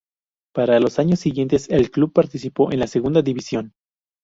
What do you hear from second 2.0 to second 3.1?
participó en la